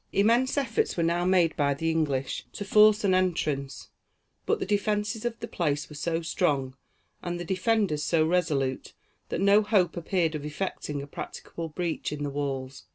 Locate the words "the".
1.75-1.91, 4.59-4.65, 5.41-5.47, 7.39-7.45, 12.23-12.31